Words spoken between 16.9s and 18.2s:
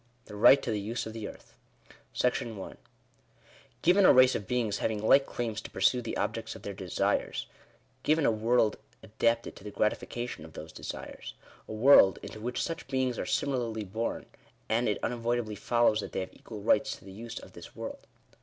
to the use of this world.